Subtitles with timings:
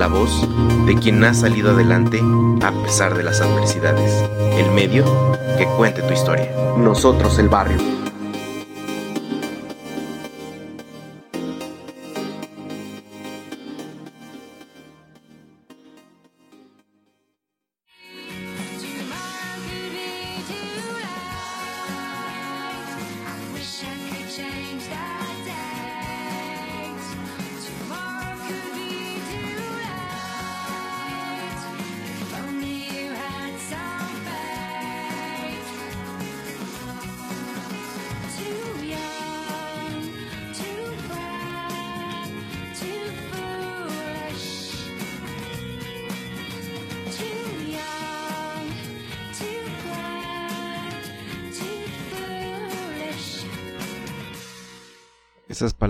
[0.00, 0.48] la voz
[0.86, 2.22] de quien ha salido adelante
[2.62, 4.10] a pesar de las adversidades,
[4.56, 5.04] el medio
[5.58, 6.50] que cuente tu historia.
[6.78, 7.99] Nosotros el barrio.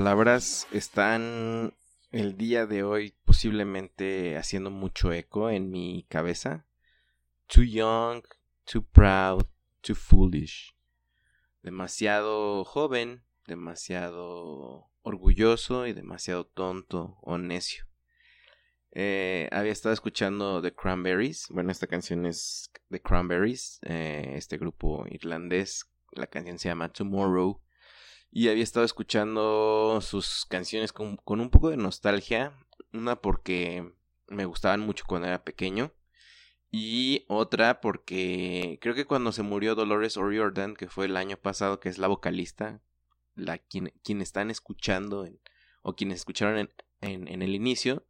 [0.01, 1.75] Palabras están
[2.11, 6.65] el día de hoy posiblemente haciendo mucho eco en mi cabeza.
[7.49, 8.23] Too young,
[8.65, 9.45] too proud,
[9.83, 10.75] too foolish.
[11.63, 17.85] Demasiado joven, demasiado orgulloso y demasiado tonto o necio.
[18.93, 21.47] Eh, había estado escuchando The Cranberries.
[21.51, 25.91] Bueno, esta canción es The Cranberries, eh, este grupo irlandés.
[26.13, 27.61] La canción se llama Tomorrow.
[28.31, 32.53] Y había estado escuchando sus canciones con, con un poco de nostalgia.
[32.93, 33.93] Una porque
[34.29, 35.93] me gustaban mucho cuando era pequeño.
[36.71, 41.81] Y otra porque creo que cuando se murió Dolores O'Riordan, que fue el año pasado,
[41.81, 42.81] que es la vocalista,
[43.35, 45.29] la quien, quien están escuchando
[45.83, 46.59] o quienes escucharon
[47.01, 48.07] en, en, el inicio,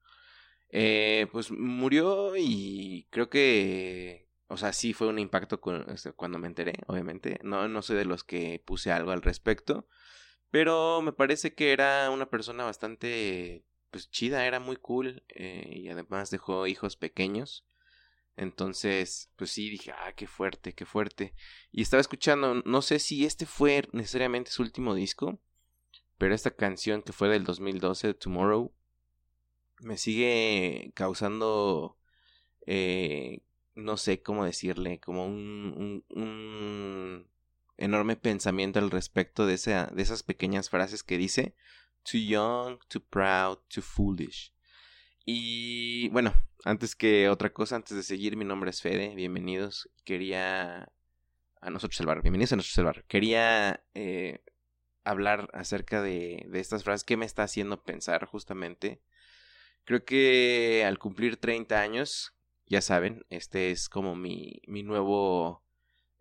[0.69, 5.87] eh, pues murió y creo que, o sea, sí fue un impacto cu-
[6.17, 7.39] cuando me enteré, obviamente.
[7.43, 9.87] No, no soy de los que puse algo al respecto,
[10.51, 15.89] pero me parece que era una persona bastante, pues chida, era muy cool eh, y
[15.89, 17.67] además dejó hijos pequeños.
[18.37, 21.35] Entonces, pues sí, dije, ah, qué fuerte, qué fuerte.
[21.73, 25.41] Y estaba escuchando, no sé si este fue necesariamente su último disco,
[26.19, 28.73] pero esta canción que fue del 2012, Tomorrow,
[29.81, 31.99] me sigue causando,
[32.67, 33.43] eh,
[33.75, 36.05] no sé cómo decirle, como un,
[37.81, 41.55] enorme pensamiento al respecto de, esa, de esas pequeñas frases que dice,
[42.05, 44.55] too young, too proud, too foolish.
[45.25, 46.33] Y bueno,
[46.65, 49.91] antes que otra cosa, antes de seguir, mi nombre es Fede, bienvenidos.
[50.05, 50.93] Quería
[51.61, 53.05] a nosotros el barrio, bienvenidos a nosotros el barrio.
[53.09, 54.45] Quería eh,
[55.03, 59.01] hablar acerca de, de estas frases que me está haciendo pensar justamente.
[59.85, 62.35] Creo que al cumplir 30 años,
[62.67, 65.65] ya saben, este es como mi, mi nuevo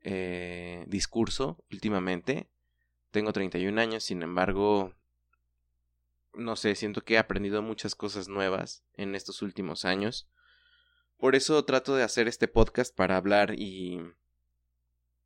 [0.04, 2.48] eh, discurso últimamente.
[3.12, 4.94] Tengo 31 años, sin embargo,
[6.34, 10.28] no sé, siento que he aprendido muchas cosas nuevas en estos últimos años.
[11.18, 14.00] Por eso trato de hacer este podcast para hablar y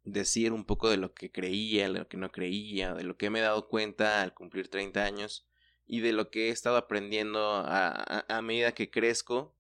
[0.06, 3.29] decir un poco de lo que creía, de lo que no creía, de lo que
[3.29, 5.45] me he dado cuenta al cumplir 30 años
[5.85, 9.53] y de lo que he estado aprendiendo a, medida que crezco,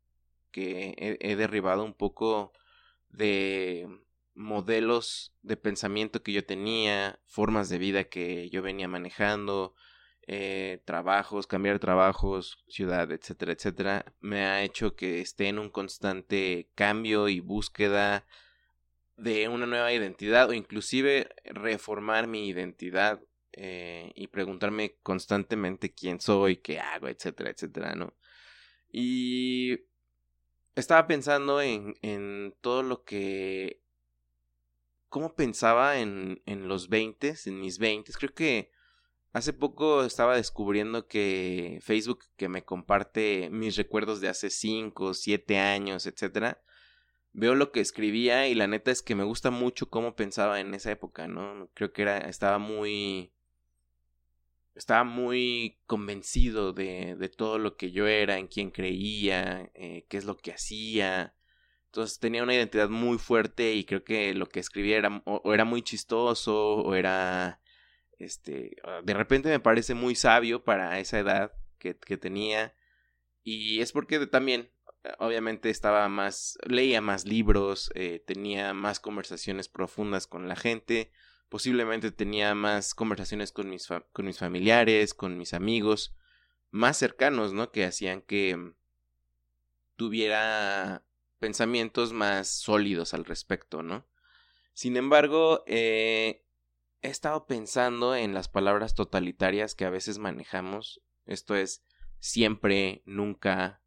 [0.51, 2.51] que he, he derribado un poco
[3.09, 3.87] de
[4.35, 9.75] modelos de pensamiento que yo tenía, formas de vida que yo venía manejando,
[10.25, 16.69] eh, trabajos, cambiar trabajos, ciudad, etcétera, etcétera, me ha hecho que esté en un constante
[16.75, 18.25] cambio y búsqueda
[19.17, 23.21] de una nueva identidad o inclusive reformar mi identidad
[23.51, 28.15] eh, y preguntarme constantemente quién soy, qué hago, etcétera, etcétera, ¿no?
[28.91, 29.79] Y
[30.75, 33.82] estaba pensando en, en todo lo que...
[35.13, 38.11] ¿Cómo pensaba en, en los 20, en mis 20?
[38.13, 38.71] Creo que
[39.31, 45.59] hace poco estaba descubriendo que Facebook, que me comparte mis recuerdos de hace 5, 7
[45.59, 46.63] años, etcétera,
[47.31, 50.73] veo lo que escribía y la neta es que me gusta mucho cómo pensaba en
[50.73, 51.69] esa época, ¿no?
[51.75, 53.31] Creo que era, estaba muy
[54.73, 60.17] estaba muy convencido de, de todo lo que yo era, en quién creía, eh, qué
[60.17, 61.35] es lo que hacía.
[61.93, 65.63] Entonces tenía una identidad muy fuerte y creo que lo que escribía era o, era
[65.63, 67.61] muy chistoso o era
[68.17, 72.75] este de repente me parece muy sabio para esa edad que, que tenía.
[73.43, 74.71] Y es porque también
[75.19, 81.11] obviamente estaba más leía más libros eh, tenía más conversaciones profundas con la gente
[81.47, 86.15] posiblemente tenía más conversaciones con mis con mis familiares con mis amigos
[86.71, 88.75] más cercanos no que hacían que mm,
[89.95, 91.03] tuviera
[91.43, 94.07] pensamientos más sólidos al respecto, ¿no?
[94.73, 96.45] Sin embargo, eh,
[97.01, 101.01] he estado pensando en las palabras totalitarias que a veces manejamos.
[101.25, 101.83] Esto es
[102.21, 103.81] siempre, nunca.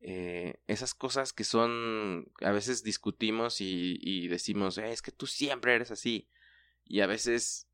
[0.00, 2.32] eh, esas cosas que son.
[2.40, 6.30] A veces discutimos y, decimos, "Eh, es que tú siempre eres así.
[6.86, 7.68] Y a veces,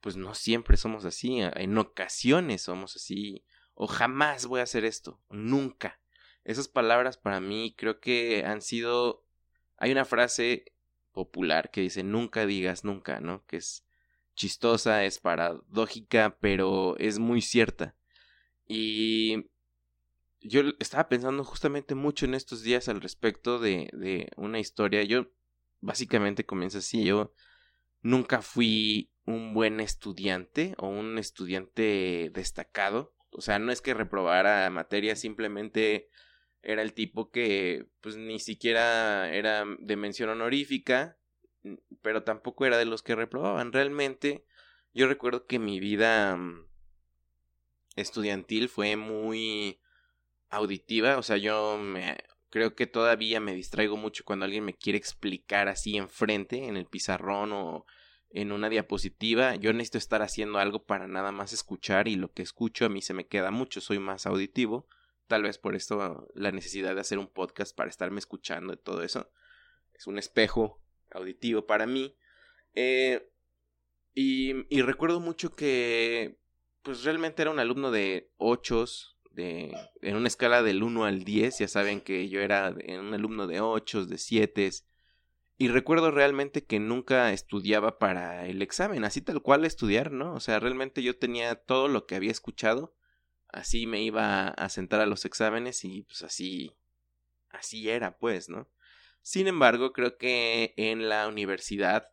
[0.00, 1.40] pues no siempre somos así.
[1.40, 3.44] En ocasiones somos así.
[3.74, 5.20] O jamás voy a hacer esto.
[5.28, 6.00] Nunca.
[6.46, 9.24] Esas palabras para mí creo que han sido...
[9.78, 10.72] Hay una frase
[11.12, 13.44] popular que dice nunca digas nunca, ¿no?
[13.46, 13.84] Que es
[14.36, 17.96] chistosa, es paradójica, pero es muy cierta.
[18.64, 19.50] Y
[20.40, 25.02] yo estaba pensando justamente mucho en estos días al respecto de, de una historia.
[25.02, 25.26] Yo
[25.80, 27.02] básicamente comienza así.
[27.02, 27.34] Yo
[28.02, 33.16] nunca fui un buen estudiante o un estudiante destacado.
[33.30, 36.08] O sea, no es que reprobara materias, simplemente
[36.66, 41.18] era el tipo que pues ni siquiera era de mención honorífica,
[41.64, 43.72] n- pero tampoco era de los que reprobaban.
[43.72, 44.44] Realmente
[44.94, 46.66] yo recuerdo que mi vida mm,
[47.96, 49.80] estudiantil fue muy
[50.50, 52.18] auditiva, o sea, yo me
[52.50, 56.86] creo que todavía me distraigo mucho cuando alguien me quiere explicar así enfrente en el
[56.86, 57.86] pizarrón o
[58.30, 62.42] en una diapositiva, yo necesito estar haciendo algo para nada más escuchar y lo que
[62.42, 64.88] escucho a mí se me queda mucho, soy más auditivo.
[65.26, 69.02] Tal vez por esto la necesidad de hacer un podcast para estarme escuchando y todo
[69.02, 69.30] eso.
[69.92, 70.80] Es un espejo
[71.10, 72.16] auditivo para mí.
[72.74, 73.30] Eh,
[74.14, 74.52] y,
[74.82, 76.38] recuerdo mucho que
[76.82, 78.84] pues realmente era un alumno de 8,
[79.32, 81.58] de, en una escala del 1 al 10.
[81.58, 84.70] Ya saben que yo era un alumno de 8, de 7.
[85.58, 90.34] Y recuerdo realmente que nunca estudiaba para el examen, así tal cual estudiar, ¿no?
[90.34, 92.95] O sea, realmente yo tenía todo lo que había escuchado
[93.48, 96.74] así me iba a sentar a los exámenes y pues así
[97.50, 98.68] así era pues no
[99.22, 102.10] sin embargo creo que en la universidad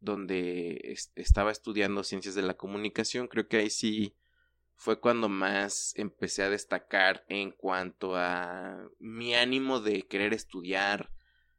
[0.00, 4.16] donde es- estaba estudiando ciencias de la comunicación creo que ahí sí
[4.76, 11.10] fue cuando más empecé a destacar en cuanto a mi ánimo de querer estudiar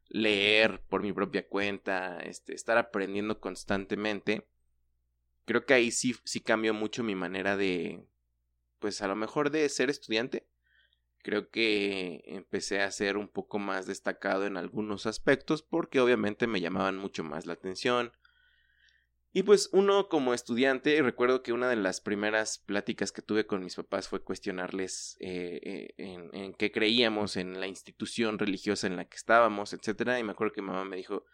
[0.08, 4.46] leer por mi propia cuenta este estar aprendiendo constantemente.
[5.46, 8.06] Creo que ahí sí sí cambió mucho mi manera de
[8.84, 10.46] pues a lo mejor de ser estudiante,
[11.22, 16.60] creo que empecé a ser un poco más destacado en algunos aspectos porque obviamente me
[16.60, 18.12] llamaban mucho más la atención.
[19.32, 23.64] Y pues uno como estudiante, recuerdo que una de las primeras pláticas que tuve con
[23.64, 29.06] mis papás fue cuestionarles eh, eh, en, qué creíamos en la institución religiosa en la
[29.06, 30.20] que estábamos, etcétera.
[30.20, 31.24] Y me acuerdo que mamá me dijo,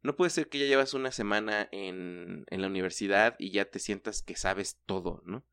[0.00, 3.80] no puede ser que ya llevas una semana en, en la universidad y ya te
[3.80, 5.44] sientas que sabes todo, ¿no?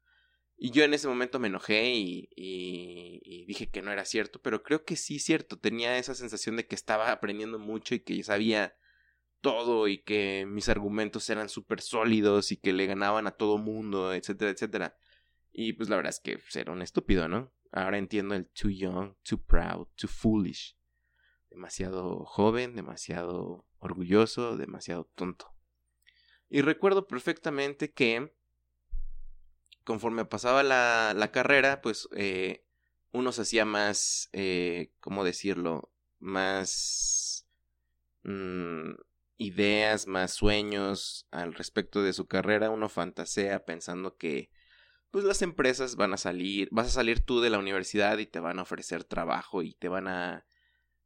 [0.57, 4.41] Y yo en ese momento me enojé y, y, y dije que no era cierto,
[4.41, 5.59] pero creo que sí cierto.
[5.59, 8.75] Tenía esa sensación de que estaba aprendiendo mucho y que sabía
[9.41, 14.13] todo y que mis argumentos eran súper sólidos y que le ganaban a todo mundo,
[14.13, 14.97] etcétera, etcétera.
[15.51, 17.53] Y pues la verdad es que era un estúpido, ¿no?
[17.71, 20.75] Ahora entiendo el too young, too proud, too foolish.
[21.49, 25.53] Demasiado joven, demasiado orgulloso, demasiado tonto.
[26.49, 28.33] Y recuerdo perfectamente que
[29.87, 32.65] conforme pasaba la, la carrera, pues eh,
[33.13, 35.93] uno se hacía más, eh, ¿cómo decirlo?
[36.19, 37.47] Más
[38.23, 38.91] mm,
[39.37, 42.69] ideas, más sueños al respecto de su carrera.
[42.69, 44.51] Uno fantasea pensando que
[45.09, 48.41] pues las empresas van a salir, vas a salir tú de la universidad y te
[48.41, 50.45] van a ofrecer trabajo y te van a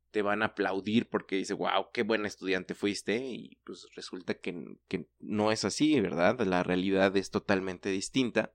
[0.10, 4.76] te van a aplaudir porque dice, wow, qué buen estudiante fuiste y pues resulta que,
[4.88, 6.42] que no es así, ¿verdad?
[6.42, 8.54] La realidad es totalmente distinta.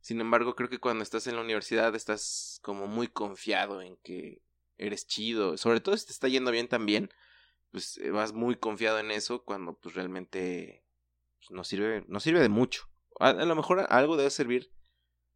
[0.00, 4.42] Sin embargo, creo que cuando estás en la universidad estás como muy confiado en que
[4.78, 5.56] eres chido.
[5.56, 7.10] Sobre todo si te está yendo bien también,
[7.70, 10.84] pues eh, vas muy confiado en eso cuando pues realmente
[11.38, 12.88] pues, no sirve, no sirve de mucho.
[13.20, 14.72] A, lo mejor algo debe servir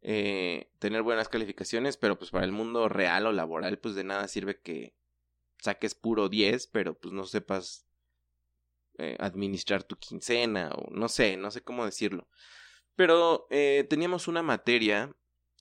[0.01, 4.27] eh, tener buenas calificaciones, pero pues para el mundo real o laboral pues de nada
[4.27, 4.95] sirve que
[5.59, 7.85] saques puro 10, pero pues no sepas
[8.97, 12.27] eh, administrar tu quincena o no sé, no sé cómo decirlo.
[12.95, 15.15] Pero eh, teníamos una materia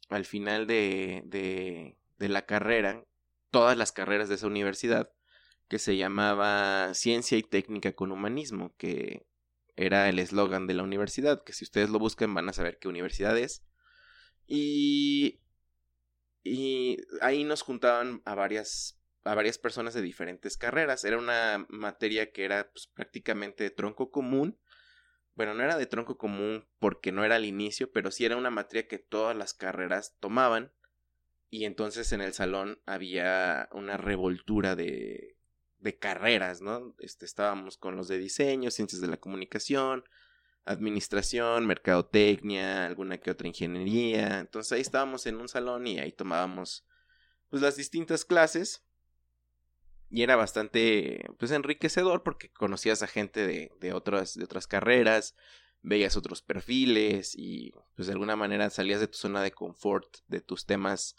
[0.09, 3.05] al final de, de, la carrera,
[3.51, 5.11] todas las carreras de esa universidad,
[5.69, 9.27] que se llamaba Ciencia y Técnica con Humanismo, que
[9.75, 12.89] era el eslogan de la universidad, que si ustedes lo buscan van a saber qué
[12.89, 13.65] universidad es.
[14.47, 15.41] Y,
[16.45, 21.05] y ahí nos juntaban a varias, a varias personas de diferentes carreras.
[21.05, 24.59] Era una materia que era pues, prácticamente de tronco común.
[25.35, 28.51] Bueno, no era de tronco común porque no era al inicio, pero sí era una
[28.51, 30.73] materia que todas las carreras tomaban.
[31.51, 35.37] Y entonces en el salón había una revoltura de,
[35.79, 36.95] de carreras, ¿no?
[36.99, 40.05] Este, estábamos con los de diseño, ciencias de la comunicación,
[40.65, 44.39] administración, mercadotecnia, alguna que otra ingeniería.
[44.41, 46.87] Entonces ahí estábamos en un salón y ahí tomábamos
[47.51, 48.85] pues las distintas clases.
[50.13, 55.35] Y era bastante pues enriquecedor porque conocías a gente de, de otras, de otras carreras,
[55.81, 60.43] veías otros perfiles y pues de alguna manera salías de tu zona de confort, de
[60.43, 61.17] tus temas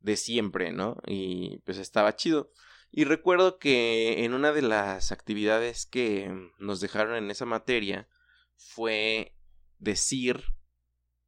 [0.00, 0.96] de siempre, ¿no?
[1.06, 2.50] Y pues estaba chido.
[2.90, 8.08] Y recuerdo que en una de las actividades que nos dejaron en esa materia
[8.56, 9.36] fue
[9.78, 10.44] decir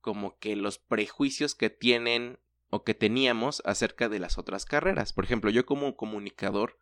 [0.01, 2.39] como que los prejuicios que tienen
[2.71, 5.13] o que teníamos acerca de las otras carreras.
[5.13, 6.79] Por ejemplo, yo como comunicador,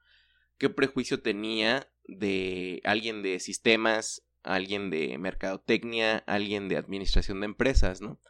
[0.61, 8.03] ¿qué prejuicio tenía de alguien de sistemas, alguien de mercadotecnia, alguien de administración de empresas,
[8.03, 8.21] ¿no?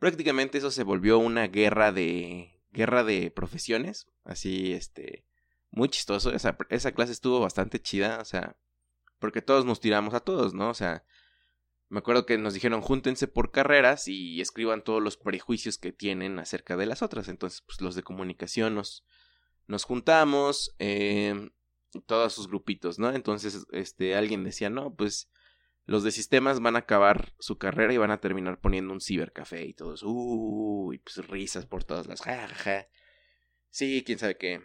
[0.00, 5.24] Prácticamente eso se volvió una guerra de guerra de profesiones, así este
[5.70, 6.32] muy chistoso.
[6.32, 8.56] Esa, esa clase estuvo bastante chida, o sea,
[9.20, 10.70] porque todos nos tiramos a todos, ¿no?
[10.70, 11.04] O sea,
[11.88, 16.40] me acuerdo que nos dijeron júntense por carreras y escriban todos los prejuicios que tienen
[16.40, 17.28] acerca de las otras.
[17.28, 19.04] Entonces, pues los de comunicación nos,
[19.68, 21.50] nos juntamos, eh,
[22.06, 23.12] todos sus grupitos, ¿no?
[23.12, 25.30] Entonces, este, alguien decía, no, pues
[25.84, 29.64] los de sistemas van a acabar su carrera y van a terminar poniendo un cibercafé
[29.64, 32.88] y todos, uh, y pues risas por todas las, ja, ja, ja.
[33.70, 34.62] Sí, quién sabe qué.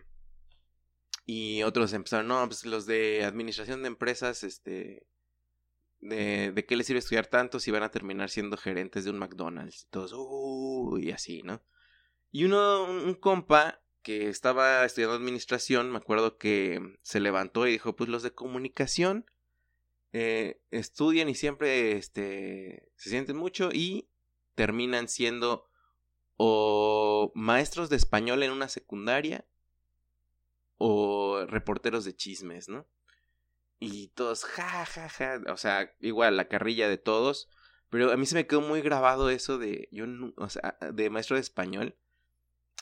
[1.25, 5.05] Y otros empezaron, no, pues los de administración de empresas, este,
[5.99, 9.19] de, de qué les sirve estudiar tanto si van a terminar siendo gerentes de un
[9.19, 9.83] McDonald's.
[9.83, 11.63] Y todos, uh, y así, ¿no?
[12.31, 17.95] Y uno, un compa que estaba estudiando administración, me acuerdo que se levantó y dijo,
[17.95, 19.25] pues los de comunicación
[20.13, 24.09] eh, estudian y siempre este, se sienten mucho y
[24.55, 25.67] terminan siendo
[26.37, 29.45] o maestros de español en una secundaria
[30.77, 32.87] o reporteros de chismes, ¿no?
[33.79, 37.49] Y todos, ja, ja, ja, o sea, igual la carrilla de todos,
[37.89, 40.05] pero a mí se me quedó muy grabado eso de, yo,
[40.93, 41.95] de maestro de español.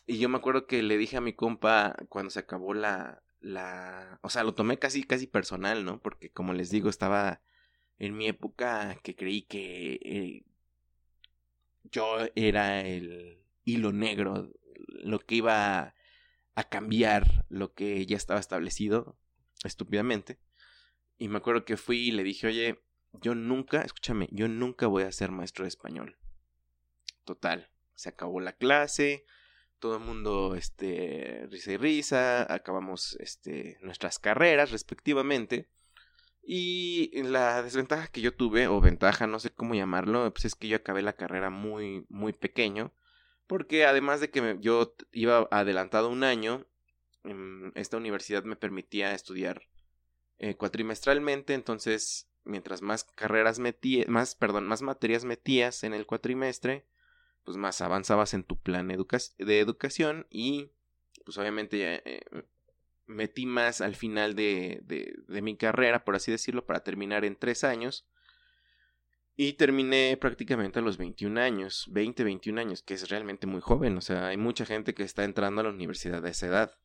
[0.10, 4.20] Y yo me acuerdo que le dije a mi compa cuando se acabó la, la,
[4.24, 6.02] o sea, lo tomé casi, casi personal, ¿no?
[6.02, 7.44] Porque como les digo, estaba
[8.00, 10.46] en mi época que creí que eh,
[11.92, 14.52] yo era el hilo negro,
[14.88, 15.94] lo que iba
[16.56, 19.16] a cambiar lo que ya estaba establecido,
[19.64, 20.40] estúpidamente.
[21.20, 22.80] Y me acuerdo que fui y le dije, oye,
[23.22, 26.18] yo nunca, escúchame, yo nunca voy a ser maestro de español.
[27.26, 29.28] Total, se acabó la clase,
[29.80, 35.70] todo el mundo, este, risa y risa, acabamos, este, nuestras carreras respectivamente.
[36.44, 40.68] Y la desventaja que yo tuve, o ventaja, no sé cómo llamarlo, pues es que
[40.68, 42.94] yo acabé la carrera muy, muy pequeño.
[43.48, 46.66] Porque además de que yo iba adelantado un año,
[47.24, 49.64] em, esta universidad me permitía estudiar
[50.40, 56.86] eh, cuatrimestralmente, entonces mientras más carreras metías, más, perdón, más materias metías en el cuatrimestre,
[57.50, 60.70] pues más avanzabas en tu plan de educación y
[61.26, 62.22] pues obviamente eh,
[63.08, 67.36] metí más al final de, de, de mi carrera, por así decirlo, para terminar en
[67.36, 68.08] tres años.
[69.36, 73.98] Y terminé prácticamente a los 21 años, 20, 21 años, que es realmente muy joven.
[73.98, 76.78] O sea, hay mucha gente que está entrando a la universidad a esa edad.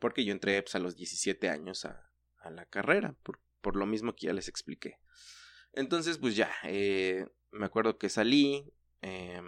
[0.00, 3.86] Porque yo entré pues, a los 17 años a, a la carrera, por, por lo
[3.86, 4.98] mismo que ya les expliqué.
[5.74, 8.72] Entonces, pues ya, eh, me acuerdo que salí,
[9.04, 9.42] eh,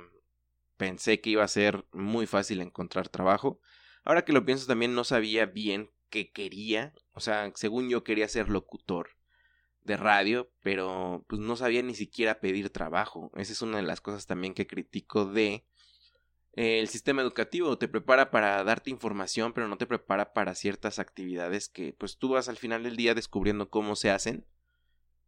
[0.77, 3.59] pensé que iba a ser muy fácil encontrar trabajo.
[4.05, 8.29] Ahora que lo pienso también no sabía bien qué quería, o sea, según yo quería
[8.29, 9.17] ser locutor
[9.83, 13.31] de radio, pero pues no sabía ni siquiera pedir trabajo.
[13.35, 15.65] Esa es una de las cosas también que critico de
[16.53, 17.79] eh, el sistema educativo.
[17.79, 22.31] Te prepara para darte información, pero no te prepara para ciertas actividades que pues tú
[22.31, 24.47] vas al final del día descubriendo cómo se hacen.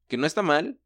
[0.07, 0.81] Que no está mal,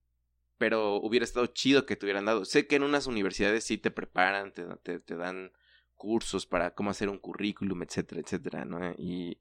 [0.63, 2.45] pero hubiera estado chido que te hubieran dado.
[2.45, 5.51] Sé que en unas universidades sí te preparan, te, te, te dan
[5.97, 8.95] cursos para cómo hacer un currículum, etcétera, etcétera, ¿no?
[8.97, 9.41] Y,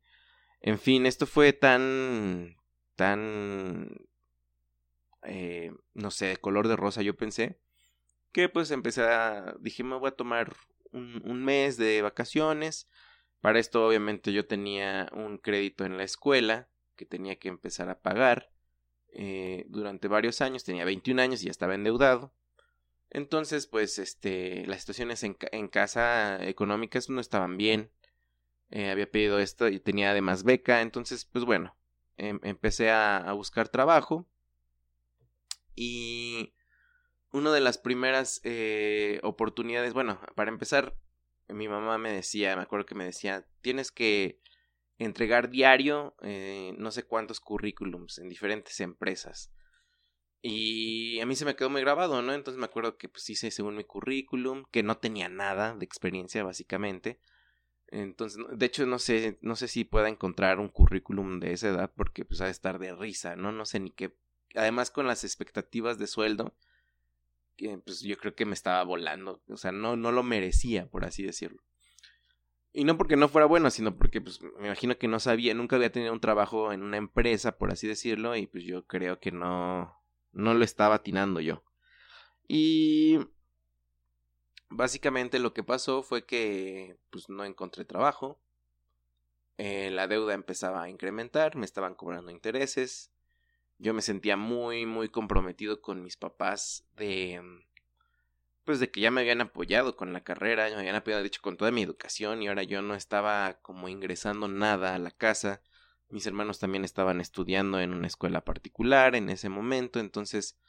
[0.62, 2.56] en fin, esto fue tan,
[2.96, 3.98] tan,
[5.22, 7.60] eh, no sé, color de rosa, yo pensé,
[8.32, 10.56] que pues empecé a, dije, me voy a tomar
[10.92, 12.90] un mes de vacaciones.
[13.42, 18.02] Para esto obviamente yo tenía un crédito en la escuela que tenía que empezar a
[18.02, 18.50] pagar
[19.14, 22.34] eh, durante varios años, tenía 21 años y ya estaba endeudado.
[23.12, 27.92] Entonces, pues, este, las situaciones en, ca- en casa económicas no estaban bien.
[28.72, 30.82] Eh, había pedido esto y tenía además beca.
[30.82, 31.76] Entonces, pues bueno,
[32.18, 34.28] em- empecé a, a buscar trabajo.
[35.76, 36.54] Y
[37.32, 40.96] una de las primeras eh, oportunidades, bueno, para empezar,
[41.50, 44.40] mi mamá me decía, me acuerdo que me decía, tienes que
[45.06, 49.52] entregar diario eh, no sé cuántos currículums en diferentes empresas.
[50.44, 52.34] Y a mí se me quedó muy grabado, ¿no?
[52.34, 56.44] Entonces me acuerdo que pues hice según mi currículum, que no tenía nada de experiencia
[56.44, 57.20] básicamente.
[57.88, 61.92] Entonces, de hecho no sé, no sé si pueda encontrar un currículum de esa edad
[61.96, 63.52] porque pues ha de estar de risa, ¿no?
[63.52, 64.16] No sé ni qué.
[64.56, 66.56] Además con las expectativas de sueldo,
[67.86, 71.24] pues yo creo que me estaba volando, o sea, no no lo merecía, por así
[71.24, 71.62] decirlo.
[72.74, 75.76] Y no porque no fuera bueno, sino porque pues me imagino que no sabía, nunca
[75.76, 79.32] había tenido un trabajo en una empresa, por así decirlo, y pues yo creo que
[79.32, 80.02] no
[80.34, 81.64] no lo estaba atinando yo.
[82.48, 83.20] Y
[84.70, 88.40] básicamente lo que pasó fue que pues no encontré trabajo.
[89.58, 93.12] Eh, la deuda empezaba a incrementar, me estaban cobrando intereses.
[93.78, 97.42] Yo me sentía muy, muy comprometido con mis papás de
[98.64, 101.28] pues de que ya me habían apoyado con la carrera, ya me habían apoyado de
[101.28, 105.12] hecho con toda mi educación y ahora yo no estaba como ingresando nada a la
[105.12, 105.62] casa.
[106.10, 110.60] Mis hermanos también estaban estudiando en una escuela particular en ese momento, entonces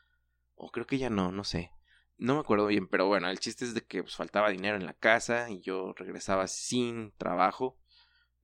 [0.54, 1.72] o creo que ya no, no sé.
[2.18, 4.86] No me acuerdo bien, pero bueno, el chiste es de que pues, faltaba dinero en
[4.86, 7.78] la casa y yo regresaba sin trabajo,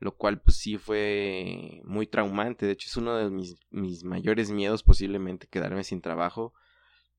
[0.01, 2.67] lo cual pues sí fue muy traumante.
[2.67, 6.55] De hecho es uno de mis, mis mayores miedos posiblemente quedarme sin trabajo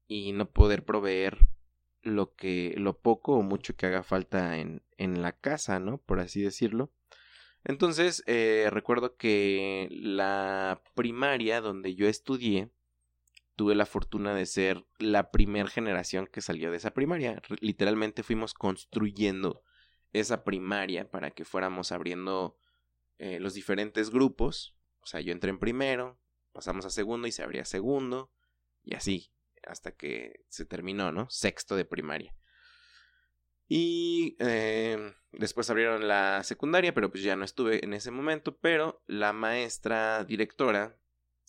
[0.08, 1.48] y no poder proveer
[2.02, 5.98] lo que lo poco o mucho que haga falta en, en la casa, ¿no?
[5.98, 6.92] Por así decirlo.
[7.64, 12.72] Entonces, eh, recuerdo que la primaria donde yo estudié,
[13.56, 17.42] tuve la fortuna de ser la primer generación que salió de esa primaria.
[17.60, 19.64] Literalmente fuimos construyendo
[20.14, 22.58] esa primaria para que fuéramos abriendo
[23.18, 24.78] eh, los diferentes grupos.
[25.02, 26.18] O sea, yo entré en primero,
[26.54, 28.32] pasamos a segundo y se abría segundo,
[28.82, 29.34] y así,
[29.68, 31.30] hasta que se terminó, ¿no?
[31.30, 32.36] Sexto de primaria.
[33.68, 39.04] Y eh, después abrieron la secundaria, pero pues ya no estuve en ese momento, pero
[39.06, 40.98] la maestra directora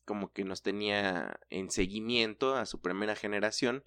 [0.04, 3.84] como que nos tenía en seguimiento a su primera generación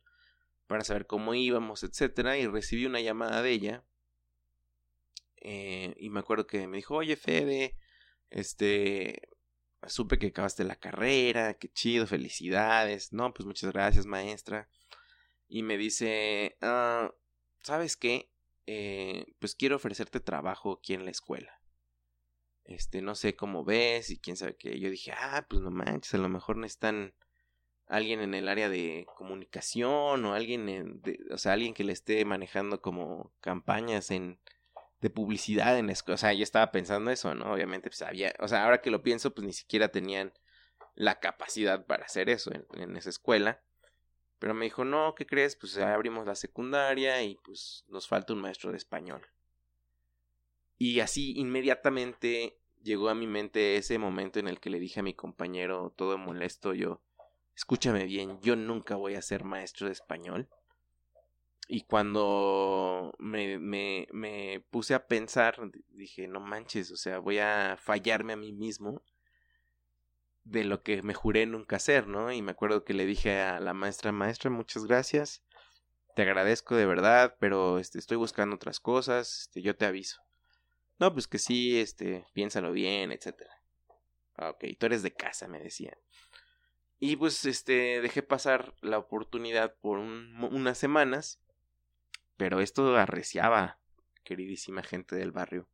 [0.67, 3.83] para saber cómo íbamos, etcétera, y recibí una llamada de ella
[5.43, 7.75] eh, y me acuerdo que me dijo, oye Fede,
[8.29, 9.29] este,
[9.89, 14.69] supe que acabaste la carrera, qué chido, felicidades, no, pues muchas gracias maestra,
[15.47, 17.13] y me dice, "Ah,
[17.63, 18.29] ¿sabes qué?
[18.67, 21.59] Eh, pues quiero ofrecerte trabajo aquí en la escuela.
[22.65, 24.79] Este, no sé cómo ves y quién sabe qué.
[24.79, 27.13] Yo dije, ah, pues no manches, a lo mejor necesitan
[27.87, 32.23] alguien en el área de comunicación o alguien, en, o sea, alguien que le esté
[32.25, 34.39] manejando como campañas en
[35.03, 36.15] de publicidad en la escuela.
[36.15, 37.51] O sea, yo estaba pensando eso, ¿no?
[37.51, 40.31] Obviamente, pues había, o sea, ahora que lo pienso, pues ni siquiera tenían
[40.95, 43.61] la capacidad para hacer eso en, en esa escuela.
[44.39, 45.57] Pero me dijo, no, ¿qué crees?
[45.57, 49.27] Pues ya abrimos la secundaria y pues nos falta un maestro de español.
[50.77, 55.03] Y así inmediatamente llegó a mi mente ese momento en el que le dije a
[55.03, 57.01] mi compañero, todo molesto, yo,
[57.57, 60.47] escúchame bien, yo nunca voy a ser maestro de español.
[61.67, 65.58] Y cuando me, me, puse a pensar,
[65.89, 69.02] dije, no manches, o sea, voy a fallarme a mí mismo
[70.43, 72.32] de lo que me juré nunca hacer, ¿no?
[72.32, 75.41] Y me acuerdo que le dije a la maestra, maestra, muchas gracias,
[76.15, 80.21] te agradezco de verdad, pero este, estoy buscando otras cosas, este, yo te aviso.
[80.99, 83.52] No, pues que sí, este, piénsalo bien, etcétera.
[84.36, 85.97] Ah, ok, tú eres de casa, me decía.
[86.99, 91.39] Y pues, este, dejé pasar la oportunidad por un- unas semanas,
[92.37, 93.79] pero esto arreciaba,
[94.23, 95.67] queridísima gente del barrio.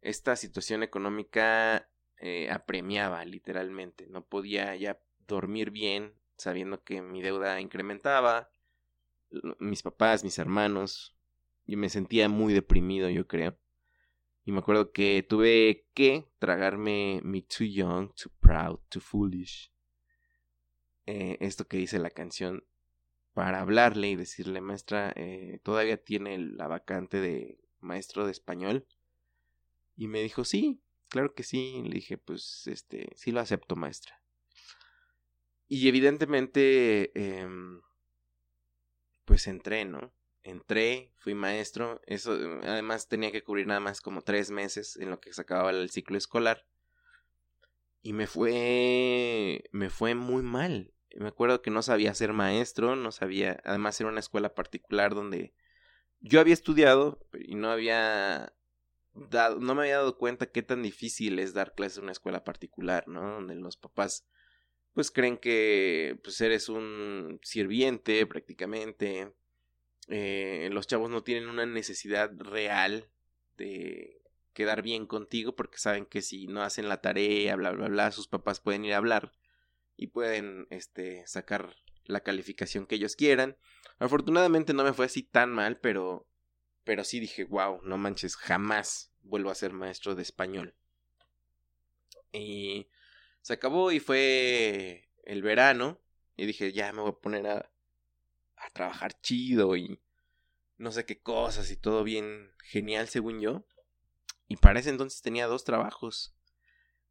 [0.00, 4.06] Esta situación económica eh, apremiaba, literalmente.
[4.08, 8.50] No podía ya dormir bien, sabiendo que mi deuda incrementaba,
[9.58, 11.16] mis papás, mis hermanos,
[11.66, 13.58] y me sentía muy deprimido, yo creo.
[14.44, 19.72] Y me acuerdo que tuve que tragarme mi Too Young, Too Proud, Too Foolish.
[21.06, 22.64] Eh, esto que dice la canción
[23.36, 28.86] para hablarle y decirle, maestra, eh, todavía tiene la vacante de maestro de español.
[29.94, 31.82] Y me dijo, sí, claro que sí.
[31.84, 34.22] Le dije, pues, este, sí lo acepto, maestra.
[35.68, 37.82] Y evidentemente, em,
[39.26, 40.14] pues entré, ¿no?
[40.42, 45.20] Entré, fui maestro, eso además tenía que cubrir nada más como tres meses en lo
[45.20, 46.64] que se acababa el ciclo escolar.
[48.00, 50.95] Y me fue, me fue muy mal.
[51.18, 55.54] Me acuerdo que no sabía ser maestro, no sabía, además era una escuela particular donde
[56.20, 58.52] yo había estudiado y no había
[59.14, 62.44] dado, no me había dado cuenta qué tan difícil es dar clases en una escuela
[62.44, 63.32] particular, ¿no?
[63.32, 64.26] Donde los papás
[64.92, 69.32] pues creen que pues eres un sirviente prácticamente.
[70.08, 73.08] Eh, los chavos no tienen una necesidad real
[73.56, 74.20] de
[74.52, 78.28] quedar bien contigo porque saben que si no hacen la tarea, bla, bla, bla, sus
[78.28, 79.32] papás pueden ir a hablar
[79.96, 83.56] y pueden este, sacar la calificación que ellos quieran.
[83.98, 86.26] Afortunadamente no me fue así tan mal, pero,
[86.84, 90.74] pero sí dije, wow, no manches, jamás vuelvo a ser maestro de español.
[92.32, 92.88] Y
[93.40, 96.00] se acabó y fue el verano
[96.36, 97.70] y dije, ya me voy a poner a,
[98.56, 100.00] a trabajar chido y
[100.78, 103.64] no sé qué cosas y todo bien genial según yo.
[104.48, 106.35] Y para ese entonces tenía dos trabajos.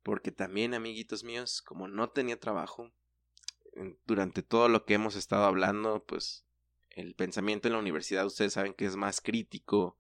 [0.06, 2.94] Porque también, amiguitos míos, como no tenía trabajo,
[4.06, 6.46] durante todo lo que hemos estado hablando, pues
[6.92, 9.98] el pensamiento en la universidad, ustedes saben que es más crítico,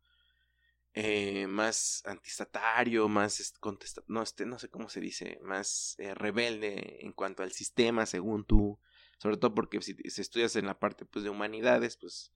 [0.93, 6.15] eh, más antistatario, más est- contesta no, este, no sé cómo se dice, más eh,
[6.15, 8.79] rebelde en cuanto al sistema, según tú.
[9.19, 12.33] Sobre todo porque si, si estudias en la parte pues, de humanidades, pues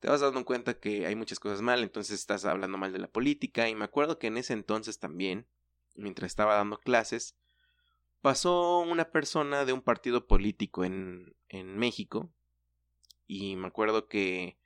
[0.00, 3.08] te vas dando cuenta que hay muchas cosas mal, entonces estás hablando mal de la
[3.10, 3.68] política.
[3.68, 5.46] Y me acuerdo que en ese entonces también,
[5.94, 7.36] mientras estaba dando clases,
[8.20, 12.32] pasó una persona de un partido político en, en México.
[13.26, 14.58] Y me acuerdo que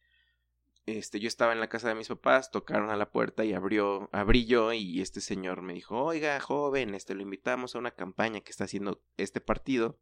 [0.86, 4.08] este, yo estaba en la casa de mis papás, tocaron a la puerta y abrió,
[4.12, 8.40] abrí yo y este señor me dijo, oiga, joven, este, lo invitamos a una campaña
[8.40, 9.98] que está haciendo este partido.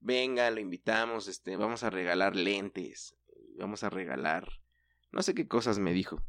[0.00, 3.16] Venga, lo invitamos, este, vamos a regalar lentes,
[3.58, 4.48] vamos a regalar,
[5.12, 6.22] no sé qué cosas me dijo.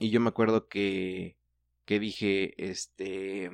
[0.00, 1.36] Y yo me acuerdo que,
[1.84, 3.50] que dije, este,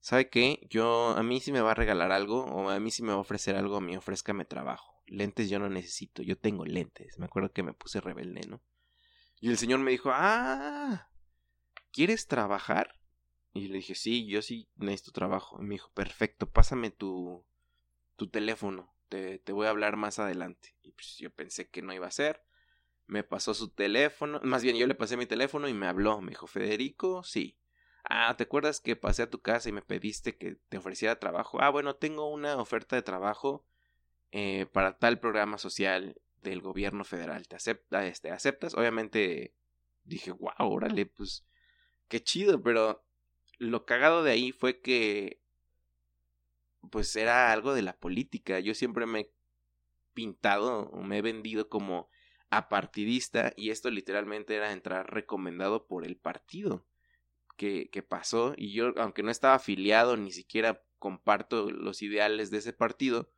[0.00, 0.66] ¿sabe qué?
[0.68, 3.14] Yo, a mí si me va a regalar algo, o a mí si me va
[3.14, 5.02] a ofrecer algo, a mí ofrézcame trabajo.
[5.06, 7.18] Lentes yo no necesito, yo tengo lentes.
[7.18, 8.62] Me acuerdo que me puse rebelde, ¿no?
[9.40, 11.10] Y el señor me dijo, ah,
[11.92, 12.98] ¿quieres trabajar?
[13.52, 15.58] Y le dije, sí, yo sí necesito trabajo.
[15.60, 17.44] Y me dijo, perfecto, pásame tu,
[18.16, 20.76] tu teléfono, te, te voy a hablar más adelante.
[20.82, 22.42] Y pues yo pensé que no iba a ser.
[23.06, 26.20] Me pasó su teléfono, más bien yo le pasé mi teléfono y me habló.
[26.20, 27.58] Me dijo, Federico, sí.
[28.04, 31.60] Ah, ¿te acuerdas que pasé a tu casa y me pediste que te ofreciera trabajo?
[31.60, 33.64] Ah, bueno, tengo una oferta de trabajo
[34.32, 37.46] eh, para tal programa social del gobierno federal.
[37.48, 38.74] ¿Te acepta, este, aceptas?
[38.74, 39.54] Obviamente
[40.04, 41.46] dije, wow, órale, pues
[42.08, 43.04] qué chido, pero
[43.58, 45.40] lo cagado de ahí fue que
[46.90, 48.60] pues era algo de la política.
[48.60, 49.30] Yo siempre me he
[50.12, 52.08] pintado me he vendido como
[52.56, 56.86] apartidista y esto literalmente era entrar recomendado por el partido
[57.56, 62.72] que, pasó y yo aunque no estaba afiliado ni siquiera comparto los ideales de ese
[62.72, 63.30] partido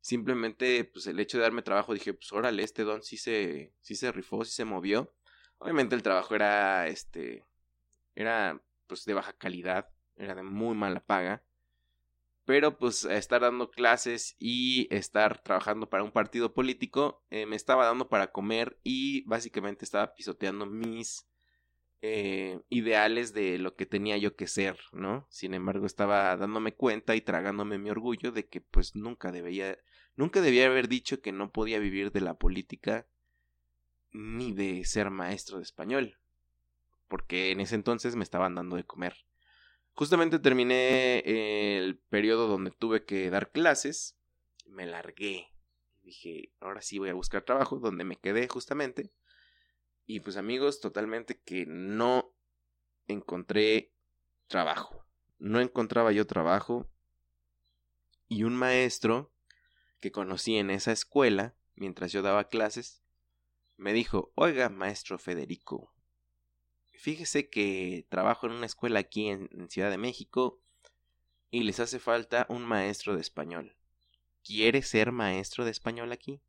[0.00, 3.96] simplemente pues el hecho de darme trabajo dije pues órale este don sí se sí
[3.96, 5.14] se rifó sí se movió
[5.58, 7.44] obviamente el trabajo era este
[8.14, 11.42] era pues de baja calidad era de muy mala paga
[12.44, 17.86] pero pues estar dando clases y estar trabajando para un partido político eh, me estaba
[17.86, 21.26] dando para comer y básicamente estaba pisoteando mis
[22.02, 25.26] eh, ideales de lo que tenía yo que ser, ¿no?
[25.30, 29.78] Sin embargo estaba dándome cuenta y tragándome mi orgullo de que pues nunca debía,
[30.14, 33.06] nunca debía haber dicho que no podía vivir de la política
[34.12, 36.18] ni de ser maestro de español,
[37.08, 39.24] porque en ese entonces me estaban dando de comer.
[39.94, 44.16] Justamente terminé el periodo donde tuve que dar clases,
[44.66, 45.52] me largué.
[46.02, 49.12] Dije, ahora sí voy a buscar trabajo, donde me quedé justamente.
[50.04, 52.34] Y pues amigos, totalmente que no
[53.06, 53.92] encontré
[54.48, 55.06] trabajo.
[55.38, 56.88] No encontraba yo trabajo.
[58.28, 59.32] Y un maestro
[60.00, 63.02] que conocí en esa escuela, mientras yo daba clases,
[63.76, 65.93] me dijo, oiga, maestro Federico,
[67.04, 70.62] fíjese que trabajo en una escuela aquí en, Ciudad de México
[71.50, 73.76] y les hace falta un maestro de español.
[74.42, 76.40] ¿Quiere ser maestro de español aquí?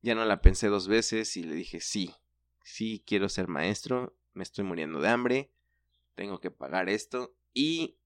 [0.00, 2.14] Ya no la pensé dos veces y le dije sí,
[2.62, 5.50] sí quiero ser maestro, me estoy muriendo de hambre,
[6.14, 7.96] tengo que pagar esto y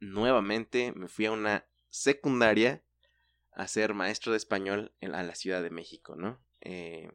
[0.00, 2.82] nuevamente me fui a una secundaria
[3.52, 6.40] a ser maestro de español en, a la Ciudad de México, ¿no?
[6.62, 7.12] Eh,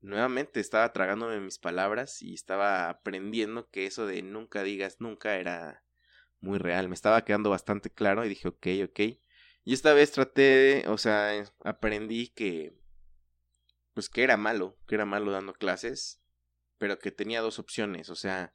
[0.00, 5.84] nuevamente estaba tragándome mis palabras y estaba aprendiendo que eso de nunca digas nunca era
[6.40, 6.88] muy real.
[6.88, 9.00] Me estaba quedando bastante claro y dije, ok, ok.
[9.64, 12.74] Y esta vez traté, de, o sea, aprendí que
[13.94, 16.22] pues que era malo, que era malo dando clases,
[16.78, 18.54] pero que tenía dos opciones, o sea,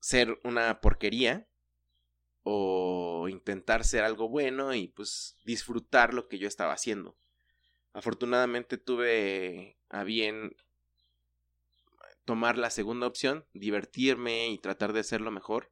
[0.00, 1.48] ser una porquería
[2.42, 7.18] o intentar ser algo bueno y pues disfrutar lo que yo estaba haciendo.
[7.94, 10.54] Afortunadamente tuve a bien
[12.24, 15.70] tomar la segunda opción, divertirme y tratar de hacerlo mejor.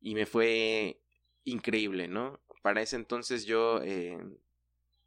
[0.00, 1.00] Y me fue
[1.44, 2.40] increíble, ¿no?
[2.62, 4.18] Para ese entonces yo eh,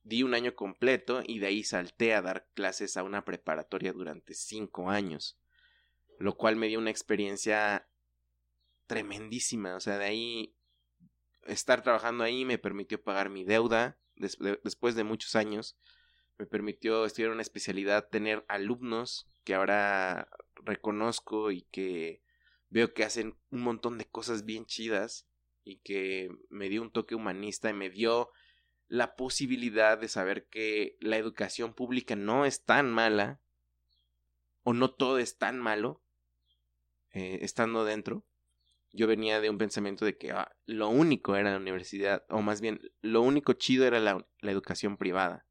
[0.03, 4.33] di un año completo y de ahí salté a dar clases a una preparatoria durante
[4.33, 5.37] cinco años.
[6.19, 7.87] Lo cual me dio una experiencia
[8.87, 9.75] tremendísima.
[9.75, 10.53] O sea, de ahí
[11.45, 15.77] estar trabajando ahí me permitió pagar mi deuda des- de- después de muchos años.
[16.37, 22.21] Me permitió estudiar una especialidad, tener alumnos que ahora reconozco y que
[22.69, 25.27] veo que hacen un montón de cosas bien chidas
[25.63, 28.29] y que me dio un toque humanista y me dio
[28.87, 33.41] la posibilidad de saber que la educación pública no es tan mala
[34.63, 36.01] o no todo es tan malo
[37.13, 38.23] eh, estando dentro.
[38.93, 42.61] Yo venía de un pensamiento de que ah, lo único era la universidad, o más
[42.61, 45.46] bien lo único chido era la, la educación privada.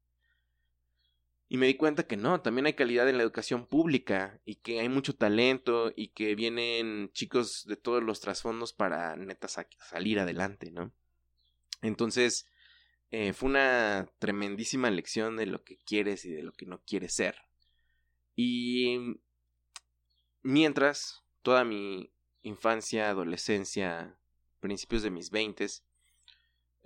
[1.49, 4.81] Y me di cuenta que no, también hay calidad en la educación pública y que
[4.81, 10.19] hay mucho talento y que vienen chicos de todos los trasfondos para neta sa- salir
[10.19, 10.91] adelante, ¿no?
[11.81, 12.47] Entonces,
[13.11, 17.13] eh, fue una tremendísima lección de lo que quieres y de lo que no quieres
[17.13, 17.37] ser.
[18.35, 19.21] Y
[20.41, 24.17] mientras, toda mi infancia, adolescencia,
[24.59, 25.85] principios de mis veintes,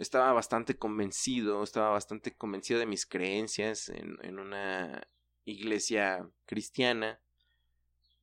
[0.01, 5.07] estaba bastante convencido, estaba bastante convencido de mis creencias en, en una
[5.45, 7.21] iglesia cristiana.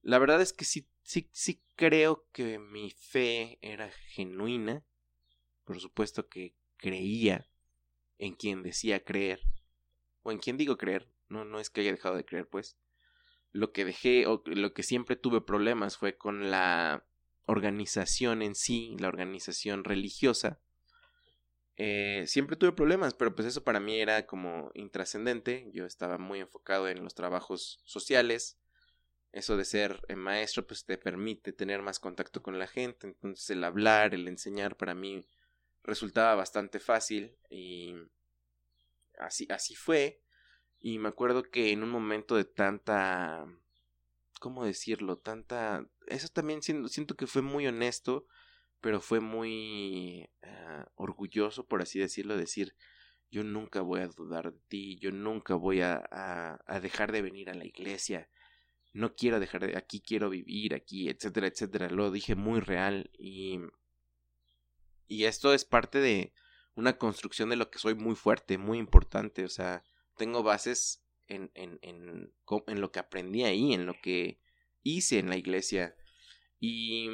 [0.02, 4.84] La verdad es que sí, sí, sí creo que mi fe era genuina.
[5.64, 7.48] Por supuesto que creía
[8.18, 9.40] en quien decía creer.
[10.24, 11.08] O en quien digo creer.
[11.28, 12.76] No, no es que haya dejado de creer, pues.
[13.52, 17.04] Lo que dejé, o lo que siempre tuve problemas fue con la
[17.46, 20.60] organización en sí, la organización religiosa.
[21.80, 25.70] Eh, siempre tuve problemas, pero pues eso para mí era como intrascendente.
[25.72, 28.58] Yo estaba muy enfocado en los trabajos sociales.
[29.30, 33.06] Eso de ser eh, maestro pues te permite tener más contacto con la gente.
[33.06, 35.24] Entonces el hablar, el enseñar para mí
[35.84, 37.94] resultaba bastante fácil y
[39.20, 40.20] así, así fue.
[40.80, 43.46] Y me acuerdo que en un momento de tanta...
[44.40, 45.16] ¿Cómo decirlo?
[45.18, 45.86] Tanta...
[46.08, 48.26] Eso también siento, siento que fue muy honesto
[48.80, 52.74] pero fue muy uh, orgulloso, por así decirlo, decir,
[53.30, 57.22] yo nunca voy a dudar de ti, yo nunca voy a, a, a, dejar de
[57.22, 58.28] venir a la iglesia,
[58.92, 63.58] no quiero dejar de, aquí quiero vivir, aquí, etcétera, etcétera, lo dije muy real y,
[65.06, 66.32] y esto es parte de
[66.74, 69.84] una construcción de lo que soy muy fuerte, muy importante, o sea,
[70.16, 72.32] tengo bases en, en, en,
[72.66, 74.40] en lo que aprendí ahí, en lo que
[74.82, 75.94] hice en la iglesia.
[76.58, 77.08] Y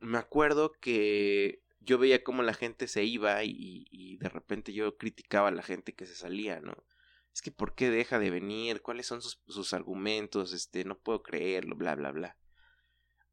[0.00, 5.48] me acuerdo que yo veía cómo la gente se iba y, de repente yo criticaba
[5.48, 6.74] a la gente que se salía, ¿no?
[7.32, 8.82] Es que ¿por qué deja de venir?
[8.82, 10.52] ¿Cuáles son sus, sus argumentos?
[10.52, 12.36] Este, no puedo creerlo, bla, bla, bla.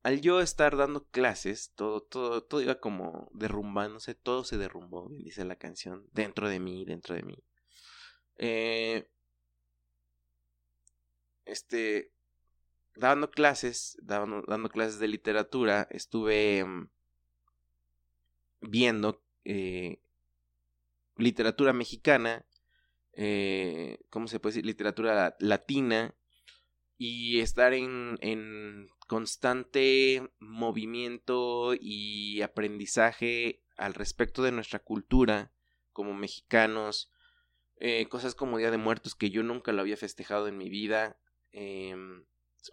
[0.03, 5.43] Al yo estar dando clases, todo, todo, todo iba como derrumbándose, todo se derrumbó, dice
[5.45, 7.43] la canción, dentro de mí, dentro de mí.
[8.37, 9.09] Eh,
[11.45, 12.11] este,
[12.95, 16.87] dando clases, dando, dando, clases de literatura, estuve um,
[18.61, 19.99] viendo eh,
[21.17, 22.45] literatura mexicana,
[23.13, 24.65] eh, ¿cómo se puede decir?
[24.65, 26.15] Literatura latina
[26.97, 35.51] y estar en, en constante movimiento y aprendizaje al respecto de nuestra cultura
[35.91, 37.11] como mexicanos,
[37.77, 41.17] eh, cosas como Día de Muertos que yo nunca lo había festejado en mi vida.
[41.51, 41.95] Eh,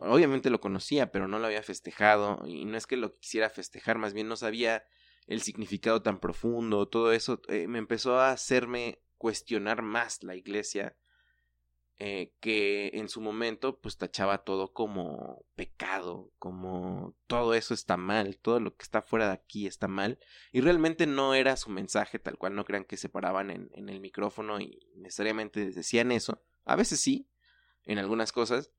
[0.01, 2.43] obviamente lo conocía, pero no lo había festejado.
[2.47, 4.85] Y no es que lo quisiera festejar, más bien no sabía
[5.27, 6.89] el significado tan profundo.
[6.89, 10.97] Todo eso eh, me empezó a hacerme cuestionar más la iglesia.
[12.05, 18.39] Eh, que en su momento pues tachaba todo como pecado, como todo eso está mal,
[18.39, 20.19] todo lo que está fuera de aquí está mal,
[20.51, 23.89] y realmente no era su mensaje tal cual, no crean que se paraban en, en
[23.89, 27.29] el micrófono y necesariamente decían eso, a veces sí,
[27.85, 28.73] en algunas cosas,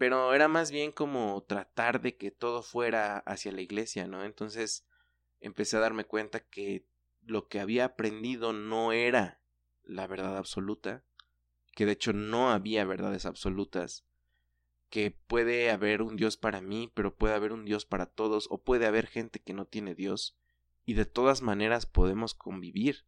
[0.00, 4.24] pero era más bien como tratar de que todo fuera hacia la iglesia, ¿no?
[4.24, 4.86] Entonces
[5.40, 6.86] empecé a darme cuenta que
[7.20, 9.42] lo que había aprendido no era
[9.82, 11.04] la verdad absoluta,
[11.74, 14.06] que de hecho no había verdades absolutas,
[14.88, 18.62] que puede haber un Dios para mí, pero puede haber un Dios para todos, o
[18.62, 20.34] puede haber gente que no tiene Dios,
[20.86, 23.04] y de todas maneras podemos convivir.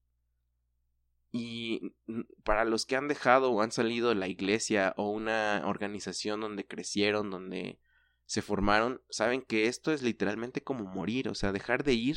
[1.33, 5.63] Y mm, para los que han dejado o han salido de la iglesia o una
[5.67, 7.81] organización donde crecieron, donde
[8.27, 12.17] se formaron, saben que esto es literalmente como morir, o sea, dejar de ir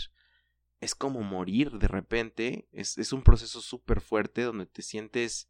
[0.82, 5.50] es como morir de repente, es, es un proceso súper fuerte donde te sientes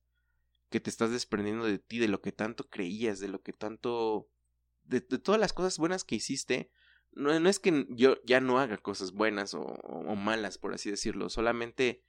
[0.69, 4.29] que te estás desprendiendo de ti, de lo que tanto creías, de lo que tanto...
[4.83, 6.71] de, de todas las cosas buenas que hiciste.
[7.11, 10.89] No, no es que yo ya no haga cosas buenas o, o malas, por así
[10.89, 12.03] decirlo, solamente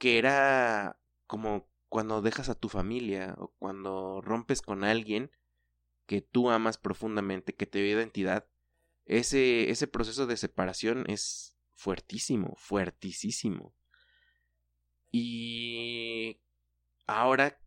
[0.00, 5.30] que era como cuando dejas a tu familia o cuando rompes con alguien
[6.06, 8.46] que tú amas profundamente, que te dio identidad,
[9.04, 13.74] ese, ese proceso de separación es fuertísimo, fuertísimo.
[15.12, 16.40] Y
[17.06, 17.60] ahora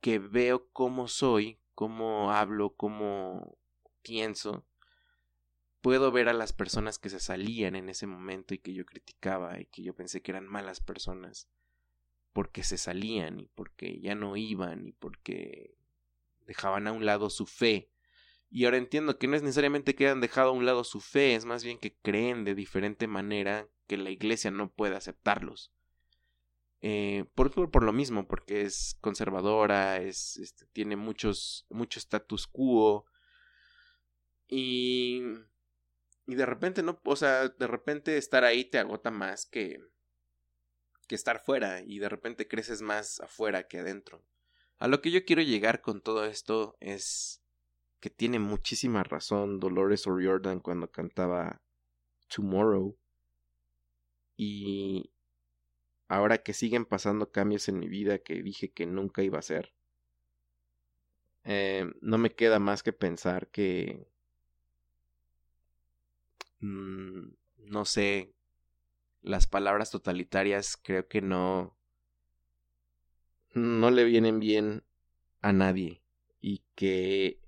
[0.00, 3.58] que veo cómo soy, cómo hablo, cómo
[4.00, 4.64] pienso,
[5.84, 9.60] puedo ver a las personas que se salían en ese momento y que yo criticaba
[9.60, 11.46] y que yo pensé que eran malas personas
[12.32, 15.76] porque se salían y porque ya no iban y porque
[16.46, 17.90] dejaban a un lado su fe.
[18.48, 21.34] Y ahora entiendo que no es necesariamente que hayan dejado a un lado su fe,
[21.34, 25.70] es más bien que creen de diferente manera que la iglesia no puede aceptarlos.
[26.80, 33.04] Eh, por, por, lo mismo, porque es conservadora, es, este, tiene muchos, mucho status quo.
[34.48, 35.20] Y,
[36.26, 39.80] y de repente no, o sea, de repente estar ahí te agota más que,
[41.06, 44.22] que estar fuera y de repente creces más afuera que adentro.
[44.78, 47.42] A lo que yo quiero llegar con todo esto es
[48.00, 51.62] que tiene muchísima razón Dolores O'Riordan cuando cantaba
[52.28, 52.96] Tomorrow.
[54.36, 55.10] Y
[56.08, 59.72] ahora que siguen pasando cambios en mi vida que dije que nunca iba a ser,
[61.44, 64.06] eh, no me queda más que pensar que...
[66.64, 68.32] Mmm, no sé,
[69.20, 71.76] las palabras totalitarias creo que no
[73.52, 74.82] no le vienen bien
[75.42, 76.02] a nadie
[76.40, 77.38] y que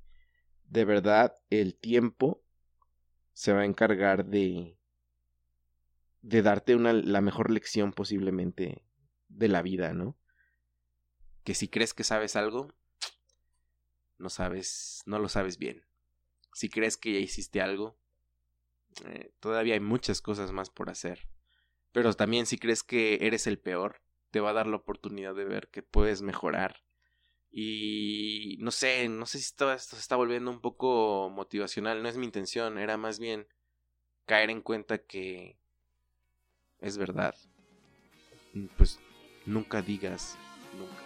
[0.68, 2.42] de verdad el tiempo
[3.32, 4.78] se va a encargar de
[6.20, 8.84] de darte una la mejor lección posiblemente
[9.28, 10.18] de la vida, ¿no?
[11.42, 12.74] Que si crees que sabes algo,
[14.18, 15.86] no sabes, no lo sabes bien.
[16.52, 17.98] Si crees que ya hiciste algo,
[19.04, 21.28] eh, todavía hay muchas cosas más por hacer.
[21.92, 25.44] Pero también si crees que eres el peor, te va a dar la oportunidad de
[25.44, 26.82] ver que puedes mejorar.
[27.50, 32.08] Y no sé, no sé si todo esto se está volviendo un poco motivacional, no
[32.08, 33.46] es mi intención, era más bien
[34.26, 35.58] caer en cuenta que
[36.80, 37.34] es verdad.
[38.76, 39.00] Pues
[39.46, 40.36] nunca digas
[40.76, 41.05] nunca.